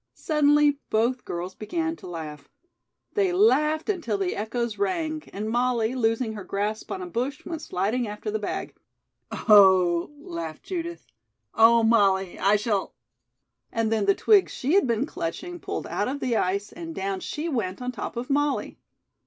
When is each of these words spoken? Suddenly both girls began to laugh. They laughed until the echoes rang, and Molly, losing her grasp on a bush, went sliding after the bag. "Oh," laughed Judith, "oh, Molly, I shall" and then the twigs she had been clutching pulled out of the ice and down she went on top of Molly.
Suddenly 0.15 0.79
both 0.89 1.25
girls 1.25 1.53
began 1.53 1.95
to 1.97 2.07
laugh. 2.07 2.49
They 3.13 3.31
laughed 3.31 3.87
until 3.87 4.17
the 4.17 4.35
echoes 4.35 4.79
rang, 4.79 5.21
and 5.31 5.47
Molly, 5.47 5.93
losing 5.93 6.33
her 6.33 6.43
grasp 6.43 6.91
on 6.91 7.03
a 7.03 7.05
bush, 7.05 7.45
went 7.45 7.61
sliding 7.61 8.07
after 8.07 8.31
the 8.31 8.39
bag. 8.39 8.73
"Oh," 9.31 10.09
laughed 10.19 10.63
Judith, 10.63 11.05
"oh, 11.53 11.83
Molly, 11.83 12.39
I 12.39 12.55
shall" 12.55 12.95
and 13.71 13.91
then 13.91 14.05
the 14.07 14.15
twigs 14.15 14.51
she 14.51 14.73
had 14.73 14.87
been 14.87 15.05
clutching 15.05 15.59
pulled 15.59 15.85
out 15.85 16.07
of 16.07 16.19
the 16.19 16.35
ice 16.35 16.71
and 16.71 16.95
down 16.95 17.19
she 17.19 17.47
went 17.47 17.79
on 17.79 17.91
top 17.91 18.17
of 18.17 18.27
Molly. 18.27 18.79